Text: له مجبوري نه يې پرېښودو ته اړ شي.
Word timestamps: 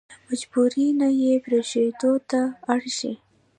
له 0.09 0.17
مجبوري 0.29 0.87
نه 0.99 1.07
يې 1.21 1.33
پرېښودو 1.45 2.11
ته 2.29 2.41
اړ 2.71 2.81
شي. 2.97 3.13